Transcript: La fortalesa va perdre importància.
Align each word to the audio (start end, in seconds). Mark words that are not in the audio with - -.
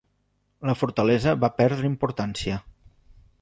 La 0.69 0.73
fortalesa 0.79 1.33
va 1.43 1.51
perdre 1.59 1.87
importància. 1.91 2.59